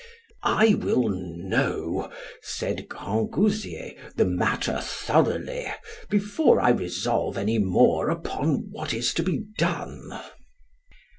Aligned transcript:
I 0.41 0.73
will 0.73 1.09
know, 1.09 2.11
said 2.41 2.87
Grangousier, 2.89 3.93
the 4.15 4.25
matter 4.25 4.79
thoroughly, 4.81 5.67
before 6.09 6.59
I 6.59 6.69
resolve 6.71 7.37
any 7.37 7.59
more 7.59 8.09
upon 8.09 8.71
what 8.71 8.95
is 8.95 9.13
to 9.13 9.21
be 9.21 9.43
done. 9.59 10.19